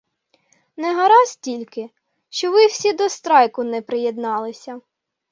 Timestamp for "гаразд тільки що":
0.95-2.51